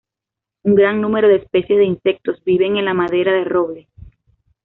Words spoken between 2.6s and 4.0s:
en la madera de roble.